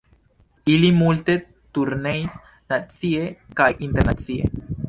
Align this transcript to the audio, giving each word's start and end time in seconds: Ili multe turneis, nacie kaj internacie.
Ili 0.75 0.89
multe 1.01 1.35
turneis, 1.79 2.39
nacie 2.75 3.31
kaj 3.61 3.71
internacie. 3.91 4.53